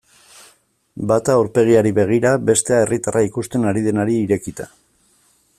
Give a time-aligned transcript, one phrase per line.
[1.11, 4.71] Bata aurpegira begira, bestea herritarra ikusten ari denari irekita.